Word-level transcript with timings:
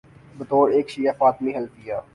بطور 0.37 0.67
ایک 0.71 0.87
شیعہ 0.89 1.13
فاطمی 1.19 1.51
خلیفہ 1.53 1.99